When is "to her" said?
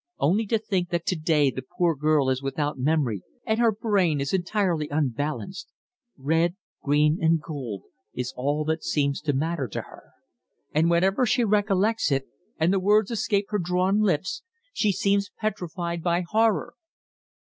9.67-10.05